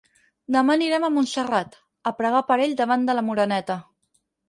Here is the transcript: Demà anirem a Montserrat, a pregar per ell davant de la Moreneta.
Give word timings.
Demà 0.55 0.75
anirem 0.79 1.05
a 1.09 1.11
Montserrat, 1.17 1.79
a 2.11 2.17
pregar 2.23 2.43
per 2.51 2.61
ell 2.67 2.77
davant 2.83 3.09
de 3.11 3.19
la 3.19 3.29
Moreneta. 3.33 3.81